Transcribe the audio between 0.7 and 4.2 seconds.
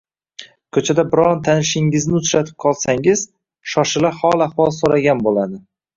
Ko‘chada biron tanishingizni uchratib qolsangiz, shoshila